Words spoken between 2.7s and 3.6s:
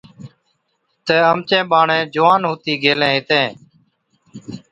گيلين ھِتين